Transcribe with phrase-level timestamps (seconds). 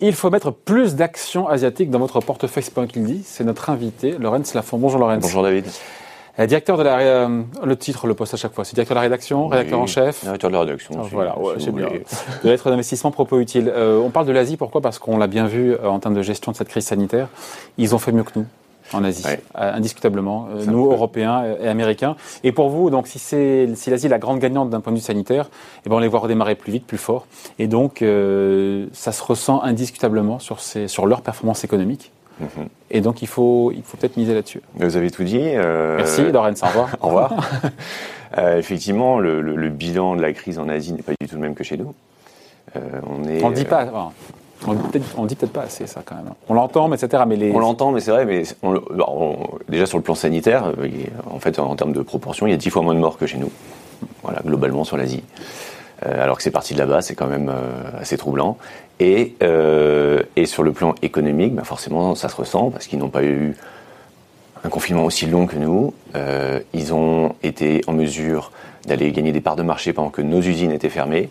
[0.00, 3.70] Il faut mettre plus d'actions asiatiques dans votre portefeuille, c'est pas qu'il dit, c'est notre
[3.70, 4.78] invité, Laurence Lafont.
[4.78, 5.22] Bonjour Laurence.
[5.22, 5.64] Bonjour David.
[6.38, 8.98] Euh, directeur de la, euh, le titre, le poste à chaque fois, c'est directeur de
[8.98, 10.22] la rédaction, rédacteur en chef.
[10.22, 10.94] Directeur de la rédaction.
[10.96, 11.88] Ah, voilà, ouais, c'est bien.
[12.44, 13.72] De lettres d'investissement propos utiles.
[13.74, 14.80] Euh, on parle de l'Asie, pourquoi?
[14.80, 17.28] Parce qu'on l'a bien vu euh, en termes de gestion de cette crise sanitaire.
[17.76, 18.46] Ils ont fait mieux que nous
[18.92, 19.40] en Asie, Ouais.
[19.58, 20.90] euh, indiscutablement, euh, nous.
[20.90, 22.16] Européens et Américains.
[22.44, 24.98] Et pour vous, donc, si c'est si l'Asie est la grande gagnante d'un point de
[24.98, 25.50] vue sanitaire,
[25.84, 27.26] eh ben, on les voit redémarrer plus vite, plus fort.
[27.58, 32.10] Et donc, euh, ça se ressent indiscutablement sur, ces, sur leur performance économique.
[32.40, 32.68] Mhm.
[32.90, 34.62] Et donc, il faut, il faut peut-être miser là-dessus.
[34.74, 35.40] Vous avez tout dit.
[35.42, 36.88] euh, Merci, Laurence, au revoir.
[37.00, 37.32] Au revoir.
[38.36, 41.34] Euh, effectivement, le, le- le bilan de la crise en Asie n'est pas du tout
[41.34, 41.94] le même que chez nous.
[42.76, 44.12] Euh, on le dit euh, pas,
[44.66, 44.76] on
[45.16, 46.32] on dit peut-être pas assez, ça, quand même.
[46.48, 47.22] On l'entend, mais etc.
[47.26, 49.36] Mais les, On l'entend, mais c'est vrai, mais on on-
[49.68, 50.88] déjà sur le plan sanitaire, euh,
[51.30, 53.26] en fait, en termes de proportion, il y a dix fois moins de morts que
[53.26, 53.50] chez nous.
[54.22, 55.22] Voilà, globalement sur l'Asie.
[56.06, 58.56] Euh, alors que c'est parti de là-bas, c'est quand même euh, assez troublant.
[59.00, 59.34] Et,
[60.44, 63.56] sur le plan économique, bah forcément, ça se ressent parce qu'ils n'ont pas eu
[64.64, 65.92] un confinement aussi long que nous.
[66.72, 68.50] Ils ont été en mesure
[68.86, 71.28] d'aller gagner des parts de marché pendant que nos usines étaient fermées.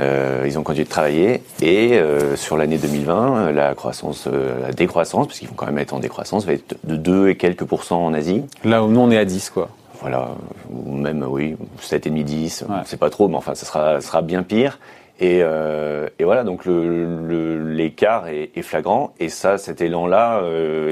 [0.00, 4.72] Euh, ils ont continué de travailler et euh, sur l'année 2020, la croissance, euh, la
[4.72, 7.64] décroissance, parce qu'ils vont quand même être en décroissance, va être de 2 et quelques
[7.64, 8.44] pourcents en Asie.
[8.64, 9.70] Là où nous, on est à 10, quoi.
[10.00, 10.28] Voilà,
[10.70, 12.76] ou même, oui, 7,5, 10, Ouais.
[12.84, 14.78] sait pas trop, mais enfin, ça sera, bien pire.
[15.20, 19.12] Et, et voilà, donc le- le- l'écart est, est flagrant.
[19.18, 20.40] Et ça, cet élan-là,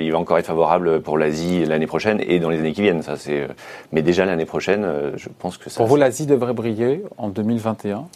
[0.00, 3.02] il va encore être favorable pour l'Asie l'année prochaine et dans les années qui viennent.
[3.02, 3.46] Ça, c'est.
[3.92, 4.84] Mais déjà l'année prochaine,
[5.14, 5.76] je pense que ça.
[5.76, 8.06] Pour vous, l'Asie devrait briller en 2021,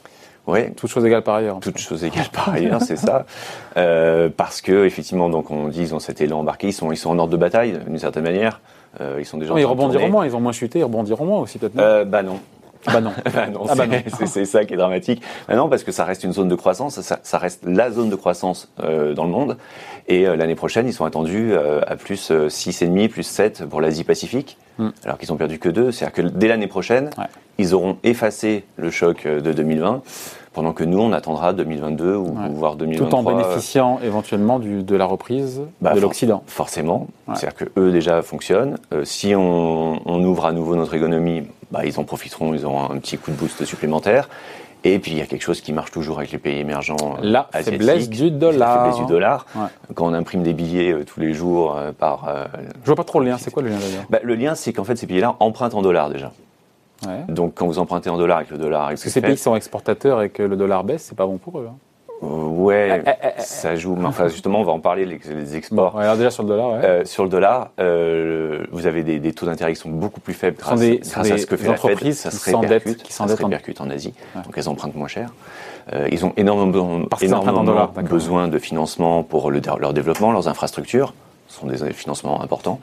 [0.46, 1.60] ouais, toutes choses égales par ailleurs.
[1.60, 3.26] toutes choses égales par ailleurs, c'est ça.
[3.76, 6.96] Euh, parce que effectivement, donc on dit ils ont cet élan embarqué, ils sont ils
[6.96, 8.60] sont en ordre de bataille d'une certaine manière.
[9.00, 9.52] Euh, ils sont déjà.
[9.52, 11.78] Non, ils rebondiront moins, ils ont moins chuté, ils rebondiront moins aussi, peut-être.
[11.78, 12.40] Euh, bah non.
[12.86, 13.12] Bah non.
[13.34, 13.84] Bah non, Ah bah
[14.26, 15.22] c'est- ça qui est dramatique.
[15.48, 18.08] Bah non, parce que ça reste une zone de croissance, ça, ça reste la zone
[18.10, 19.56] de croissance euh, dans le monde.
[20.08, 23.80] Et euh, l'année prochaine, ils sont attendus euh, à plus euh, 6,5, plus 7 pour
[23.80, 24.88] l'Asie-Pacifique, Mm.
[25.04, 25.92] alors qu'ils ont perdu que 2.
[25.92, 27.24] C'est-à-dire que dès l'année prochaine, Ouais.
[27.58, 30.00] ils auront effacé le choc de 2020,
[30.52, 32.48] pendant que nous, on attendra 2022 ou, Ouais.
[32.50, 33.08] ou voire 2023.
[33.08, 36.42] Tout en euh, bénéficiant éventuellement du, de la reprise bah, de for- l'Occident.
[36.46, 37.06] Forcément.
[37.28, 37.34] Ouais.
[37.36, 38.76] C'est-à-dire que eux déjà fonctionnent.
[38.92, 42.90] Euh, si on, on ouvre à nouveau notre économie, bah, ils en profiteront, ils auront
[42.90, 44.28] un petit coup de boost supplémentaire.
[44.82, 46.96] Et puis il y a quelque chose qui marche toujours avec les pays émergents.
[47.02, 48.76] euh, La asiatiques, faiblesse du dollar.
[48.76, 49.44] La faiblesse du dollar.
[49.54, 49.66] Ouais.
[49.94, 52.26] Quand on imprime des billets euh, tous les jours euh, par.
[52.28, 52.46] euh,
[52.82, 54.04] Je vois pas trop le lien, c'est quoi le lien d'ailleurs?
[54.08, 56.32] Bah, le lien, c'est qu'en fait ces pays-là empruntent en dollars déjà.
[57.06, 57.24] Ouais.
[57.32, 60.22] Donc quand vous empruntez en dollars avec le dollar, Parce que ces pays sont exportateurs
[60.22, 61.68] et que le dollar baisse, c'est pas bon pour eux.
[61.70, 61.74] hein.
[62.22, 63.96] ouais, Eh, eh, eh, ça joue.
[63.96, 65.92] Mais enfin justement, on va en parler les, les Bon, exports.
[65.94, 66.84] regarde déjà sur le dollar, ouais.
[66.84, 70.34] Euh, sur le dollar, euh, vous avez des, des taux d'intérêt qui sont beaucoup plus
[70.34, 72.12] faibles grâce, des- grâce à ce que fait la Fed.
[72.12, 74.12] Ça qui se s'endettent- répercute, qui ça se en- répercute en Asie.
[74.36, 74.42] Ouais.
[74.42, 75.32] Donc elles empruntent moins cher.
[75.94, 77.00] Euh, ils ont énormément,
[77.64, 81.14] dollars, besoin de financement pour le- leur développement, leurs infrastructures.
[81.50, 82.80] Ce sont des financements importants.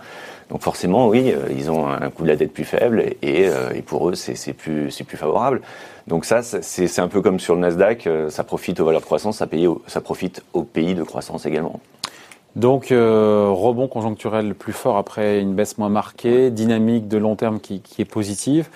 [0.49, 3.71] Donc forcément, oui, euh, ils ont un coût de la dette plus faible et, euh,
[3.73, 5.61] et pour eux, c'est plus, plus favorable.
[6.07, 9.05] Donc ça, c'est un peu comme sur le Nasdaq, euh, ça profite aux valeurs de
[9.05, 11.81] croissance, ça, paye ça profite aux pays de croissance également.
[12.55, 17.59] Donc, euh, rebond conjoncturel plus fort après une baisse moins marquée, dynamique de long terme
[17.59, 18.69] qui, qui est positive.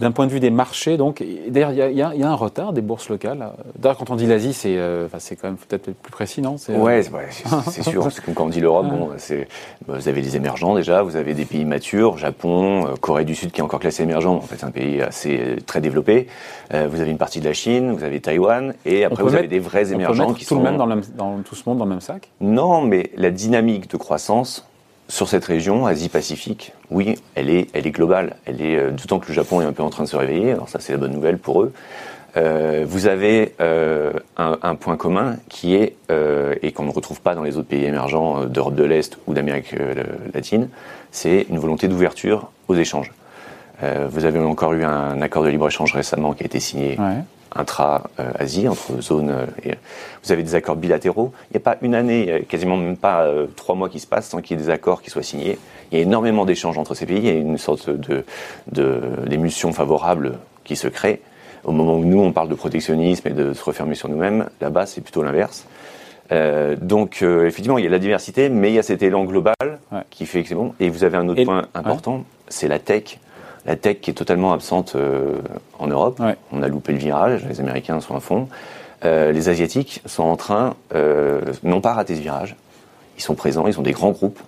[0.00, 2.72] D'un point de vue des marchés, donc, d'ailleurs, il y y y a un retard
[2.72, 3.50] des bourses locales.
[3.76, 6.54] D'ailleurs, quand on dit l'Asie, c'est euh, quand même peut-être plus précis, non?
[6.70, 8.02] Euh, Ouais, c'est- sûr.
[8.04, 9.48] Parce que quand on dit l'Europe, bon, c'est
[9.88, 13.34] bah, vous avez les émergents déjà, vous avez des pays matures, Japon, euh, Corée du
[13.34, 16.28] Sud qui est encore classé émergent, en fait c'est un pays assez euh, très développé.
[16.74, 19.28] Euh, vous avez une partie de la Chine, vous avez Taïwan, et On après peut
[19.30, 20.94] vous avez des vrais on peut émergents mettre qui tout sont le même dans, le
[20.94, 22.28] même- dans tout ce monde dans le même sac?
[22.40, 24.67] Non, mais la dynamique de croissance
[25.08, 28.36] sur cette région, Asie-Pacifique, oui, elle est, globale.
[28.44, 30.52] Elle est, euh, d'autant que le Japon est un peu en train de se réveiller.
[30.52, 31.72] Alors ça, c'est la bonne nouvelle pour eux.
[32.36, 35.96] Euh, vous avez euh, un, point commun qui est,
[36.62, 39.74] et qu'on ne retrouve pas dans les autres pays émergents d'Europe de l'Est ou d'Amérique
[40.34, 40.68] latine,
[41.10, 43.12] c'est une volonté d'ouverture aux échanges.
[43.80, 46.98] Vous avez encore eu un accord de libre-échange récemment qui a été signé.
[47.54, 49.30] intra-Asie, entre zones.
[49.30, 49.46] euh,
[50.24, 51.32] vous avez des accords bilatéraux.
[51.50, 54.28] Il n'y a pas une année, quasiment même pas euh, trois mois qui se passent
[54.28, 55.58] sans qu'il y ait des accords qui soient signés.
[55.90, 57.18] Il y a énormément d'échanges entre ces pays.
[57.18, 58.24] Il y a une sorte de,
[59.26, 61.20] d'émulsion favorable qui se crée.
[61.64, 64.86] Au moment où nous, on parle de protectionnisme et de se refermer sur nous-mêmes, là-bas,
[64.86, 65.66] c'est plutôt l'inverse.
[66.30, 69.24] Euh, donc, euh, effectivement, il y a la diversité, mais il y a cet élan
[69.24, 69.54] global
[69.90, 70.02] Ouais.
[70.10, 70.74] qui fait que c'est bon.
[70.78, 73.18] Et vous avez un autre Et- point important, c'est la tech.
[73.66, 75.38] La tech qui est totalement absente euh,
[75.78, 76.20] en Europe.
[76.20, 76.36] Ouais.
[76.52, 78.48] On a loupé le virage, les Américains sont à fond.
[79.04, 82.56] Euh, les Asiatiques sont en train, euh, non pas rater ce virage,
[83.16, 84.40] ils sont présents, ils ont des grands groupes.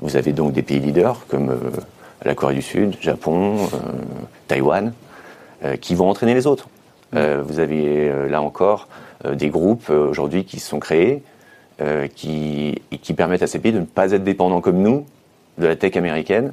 [0.00, 1.70] Vous avez donc des pays leaders comme euh,
[2.24, 3.56] la Corée du Sud, Japon,
[4.48, 4.92] Taïwan,
[5.80, 6.68] qui vont entraîner les autres.
[7.12, 8.88] vous avez là encore
[9.24, 11.22] des groupes aujourd'hui qui se sont créés
[12.16, 15.06] qui, et qui permettent à ces pays de ne pas être dépendants comme nous
[15.58, 16.52] de la tech américaine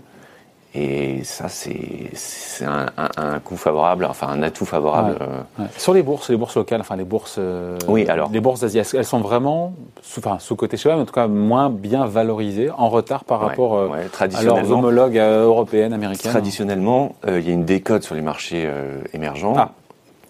[0.77, 5.17] et ça, c'est un, un, coup favorable, enfin un atout favorable.
[5.21, 5.63] Euh.
[5.77, 8.79] Sur les bourses, les bourses locales, enfin les bourses, euh, oui, alors, les bourses d'Asie,
[8.79, 12.69] elles sont vraiment, sous, enfin, sous côté chez mais en tout cas moins bien valorisées,
[12.71, 13.89] en retard par rapport euh,
[14.19, 16.31] à leurs homologues européennes, américaines.
[16.31, 18.69] Traditionnellement, il y a une décote sur les marchés
[19.13, 19.71] émergents ah.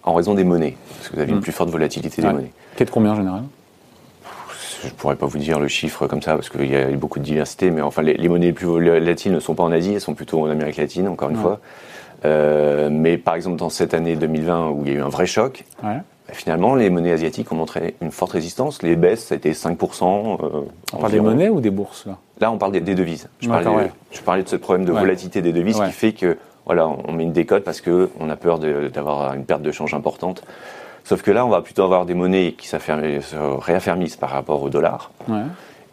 [0.04, 1.42] en raison des monnaies, parce que vous avez une hmm.
[1.42, 2.52] plus forte volatilité des monnaies.
[2.76, 3.42] Qui est de combien en général?
[4.82, 7.18] Je ne pourrais pas vous dire le chiffre comme ça parce qu'il y a beaucoup
[7.18, 10.00] de diversité, mais enfin les, monnaies les plus volatiles ne sont pas en Asie, elles
[10.00, 11.60] sont plutôt en Amérique latine, encore une fois.
[12.24, 15.26] Euh, mais par exemple dans cette année 2020 où il y a eu un vrai
[15.26, 16.02] choc, bah,
[16.32, 18.82] finalement les monnaies asiatiques ont montré une forte résistance.
[18.82, 20.38] Les baisses, ça a été 5%.
[20.42, 20.60] Euh,
[20.92, 22.18] on parle des monnaies ou des bourses là?
[22.40, 23.28] Là, on parle des, devises.
[23.40, 26.36] Je parlais, je parlais, de ce problème de volatilité des devises qui fait que
[26.66, 30.42] voilà, on met une décote parce qu'on a peur d'avoir une perte de change importante.
[31.06, 34.68] Sauf que là, on va plutôt avoir des monnaies qui se réaffermissent par rapport au
[34.70, 35.12] dollar.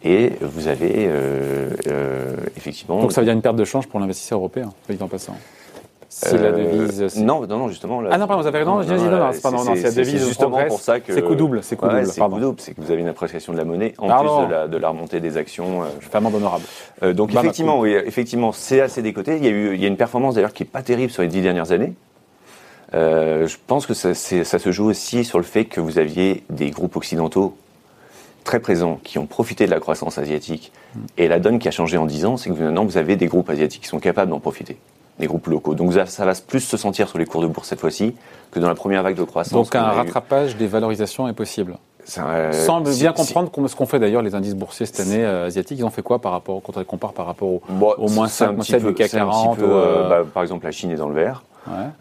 [0.02, 3.00] Et vous avez euh, euh, effectivement.
[3.00, 4.70] Donc ça veut dire une perte de change pour l'investisseur européen,
[5.00, 5.36] en passant.
[6.08, 7.16] Si la euh, devise.
[7.16, 8.02] Non, non, non, justement.
[8.10, 8.72] ah non, pardon, vous avez raison.
[8.72, 10.26] Non, non, non, c'est non, la devise.
[10.26, 11.14] justement pour ça que.
[11.14, 11.62] C'est coup double.
[11.62, 12.06] C'est coup double.
[12.06, 12.60] C'est coup double.
[12.60, 15.36] C'est que vous avez une appréciation de la monnaie en plus de la, remontée des
[15.36, 15.82] actions.
[16.10, 16.64] Vraiment honorable.
[17.12, 19.36] donc effectivement, oui, effectivement, c'est assez décoté.
[19.36, 21.22] Il y a eu, il y a une performance d'ailleurs qui est pas terrible sur
[21.22, 21.94] les dix dernières années.
[22.94, 26.44] Euh, je pense que ça, ça, se joue aussi sur le fait que vous aviez
[26.48, 27.56] des groupes occidentaux
[28.44, 30.70] très présents qui ont profité de la croissance asiatique.
[30.94, 30.98] Mm.
[31.18, 33.26] Et la donne qui a changé en 10 ans, c'est que maintenant vous avez des
[33.26, 34.76] groupes asiatiques qui sont capables d'en profiter,
[35.18, 35.74] des groupes locaux.
[35.74, 38.14] Donc ça, va plus se sentir sur les cours de bourse cette fois-ci
[38.52, 39.52] que dans la première vague de croissance.
[39.52, 41.76] Donc un rattrapage des valorisations est possible.
[42.18, 45.78] Euh, Sans bien comprendre ce qu'ont fait d'ailleurs les indices boursiers cette année euh, asiatiques,
[45.78, 47.62] ils ont fait quoi par rapport, quand on compare par rapport au,
[47.96, 51.14] au moins 5, 7 du CAC 40 bah, Par exemple, la Chine est dans le
[51.14, 51.42] vert.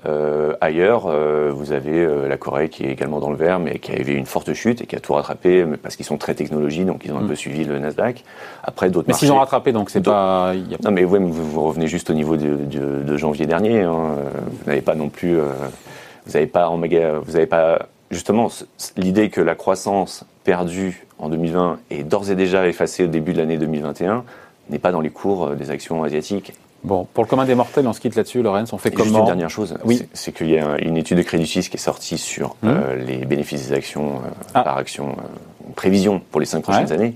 [0.05, 3.79] Euh, ailleurs, euh, vous avez euh, la Corée qui est également dans le vert, mais
[3.79, 6.35] qui a eu une forte chute et qui a tout rattrapé, parce qu'ils sont très
[6.35, 7.27] technologie, donc ils ont un mm.
[7.27, 8.23] peu suivi le Nasdaq.
[8.63, 9.07] Après, d'autres.
[9.07, 10.53] Mais s'ils ont rattrapé, donc c'est pas.
[10.83, 12.55] Non, mais vous, vous, revenez juste au niveau de,
[13.03, 13.81] de, janvier dernier.
[13.81, 14.15] Hein.
[14.51, 15.37] Vous n'avez pas non plus.
[15.37, 18.49] vous n'avez pas en méga, vous n'avez pas justement
[18.97, 23.39] l'idée que la croissance perdue en 2020 est d'ores et déjà effacée au début de
[23.39, 24.23] l'année 2021
[24.69, 27.93] n'est pas dans les cours des actions asiatiques Bon, pour le commun des mortels, on
[27.93, 30.05] se quitte là-dessus, Lorenz, on fait comment Juste une dernière chose, oui.
[30.11, 32.69] c'est qu'il y a une étude de Crédit Suisse qui est sortie sur hum.
[32.69, 34.63] euh, les bénéfices des actions euh, ah.
[34.63, 37.13] par action, euh, prévision pour les cinq prochaines années.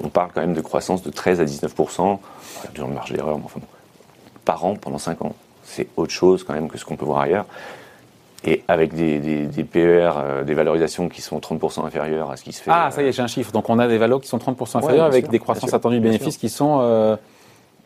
[0.00, 1.74] On parle quand même de croissance de 13 à 19
[2.74, 3.60] de marge d'erreur, mais enfin
[4.44, 5.34] par an pendant 5 ans.
[5.64, 7.46] C'est autre chose quand même que ce qu'on peut voir ailleurs.
[8.44, 10.12] Et avec des, des, PER,
[10.46, 12.70] des valorisations qui sont 30% inférieures à ce qui se fait.
[12.72, 13.50] Ah, ça y est, j'ai un chiffre.
[13.50, 16.36] Donc on a des valeurs qui sont 30% inférieures avec des croissances attendues de bénéfices
[16.36, 17.18] qui sont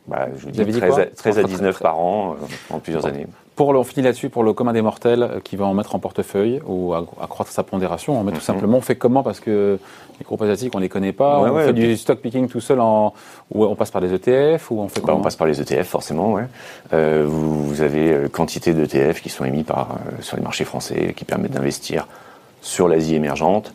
[0.08, 3.26] bah, je vous dis 13, à, 19 par an euh, en plusieurs années.
[3.54, 6.00] Pour on finit là-dessus pour le commun des mortels euh, qui va en mettre en
[6.00, 8.18] portefeuille ou accroître sa pondération.
[8.18, 8.42] On met tout mhm.
[8.42, 9.78] simplement, on fait comment Parce que
[10.18, 11.40] les groupes asiatiques, on les connaît pas.
[11.40, 13.14] on fait du stock picking tout seul en,
[13.54, 15.86] ou on passe par des ETF ou on fait bah, On passe par les ETF
[15.86, 16.32] forcément.
[16.32, 16.46] Ouais.
[16.92, 21.24] Euh, vous, vous, avez quantité d'ETF qui sont émis par sur les marchés français qui
[21.24, 22.08] permettent d'investir
[22.60, 23.72] sur l'Asie émergente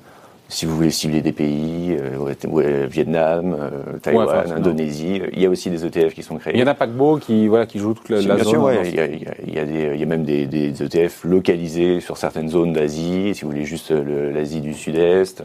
[0.49, 5.69] si vous voulez cibler des pays, euh, Vietnam, euh, Taïwan, Indonésie, il y a aussi
[5.69, 6.53] des ETF qui sont créés.
[6.55, 8.53] Il y en a paquebot qui, voilà, qui jouent toute la, bien zone.
[8.53, 11.25] Sûr, il, y a, il, y a des, il y a même des, des, ETF
[11.25, 15.43] localisés sur certaines zones d'Asie, si vous voulez juste l'Asie du Sud-Est.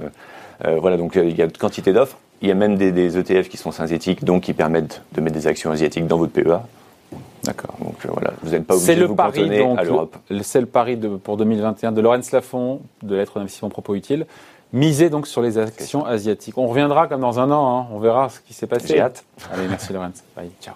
[0.65, 2.19] Euh, voilà, donc il y a une quantité d'offres.
[2.41, 5.35] Il y a même des, des, ETF qui sont synthétiques, donc qui permettent de mettre
[5.35, 6.61] des actions asiatiques dans votre PEA.
[7.45, 7.75] D'accord.
[7.81, 10.17] Donc voilà, vous n'êtes pas obligé de vous pari, donc, à l'Europe.
[10.43, 14.27] C'est le pari de, pour 2021 de Laurence Lafont, de lettres d'investissement propos utile.
[14.73, 16.57] Miser donc sur les actions asiatiques.
[16.57, 17.87] On reviendra comme dans un an, hein.
[17.93, 18.89] on verra ce qui s'est passé.
[18.89, 19.25] J'ai hâte.
[19.53, 20.23] Allez, merci Lorenz.
[20.35, 20.75] Bye, ciao.